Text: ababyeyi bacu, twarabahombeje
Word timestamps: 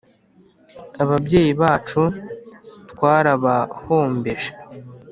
ababyeyi 1.03 1.51
bacu, 1.61 2.01
twarabahombeje 2.91 4.51